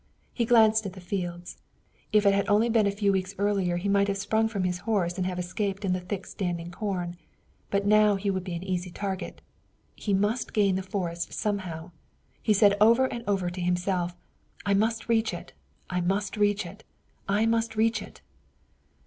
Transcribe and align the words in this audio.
He 0.33 0.45
glanced 0.45 0.87
at 0.87 0.93
the 0.93 0.99
fields. 0.99 1.57
If 2.11 2.25
it 2.25 2.33
had 2.33 2.45
been 2.47 2.51
only 2.53 2.67
a 2.69 2.91
few 2.91 3.11
weeks 3.11 3.35
earlier 3.37 3.77
he 3.77 3.87
might 3.87 4.07
have 4.07 4.17
sprung 4.17 4.47
from 4.47 4.63
his 4.63 4.79
horse 4.79 5.15
and 5.15 5.27
have 5.27 5.37
escaped 5.37 5.85
in 5.85 5.93
the 5.93 5.99
thick 5.99 6.21
and 6.21 6.25
standing 6.31 6.71
corn, 6.71 7.17
but 7.69 7.85
now 7.85 8.15
he 8.15 8.31
would 8.31 8.43
be 8.43 8.55
an 8.55 8.63
easy 8.63 8.89
target. 8.89 9.41
He 9.95 10.11
must 10.15 10.53
gain 10.53 10.75
the 10.75 10.81
forest 10.81 11.33
somehow. 11.33 11.91
He 12.41 12.51
said 12.51 12.75
over 12.81 13.05
and 13.05 13.23
over 13.27 13.51
to 13.51 13.61
himself, 13.61 14.17
"I 14.65 14.73
must 14.73 15.07
reach 15.07 15.35
it! 15.35 15.53
I 15.87 16.01
must 16.01 16.35
reach 16.35 16.65
it! 16.65 16.83
I 17.29 17.45
must 17.45 17.75
reach 17.75 18.01
it!" 18.01 18.21